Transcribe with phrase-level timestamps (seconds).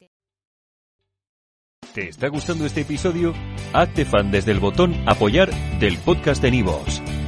[1.94, 3.34] ¿Te está gustando este episodio?
[3.74, 7.02] Hazte fan desde el botón apoyar del podcast de Nivos.